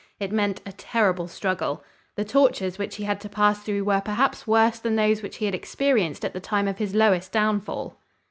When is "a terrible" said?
0.65-1.27